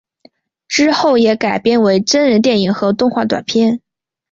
[0.67, 3.81] 之后也改编为真人电影和动画短片。